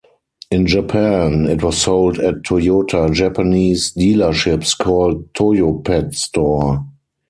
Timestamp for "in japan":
0.49-1.45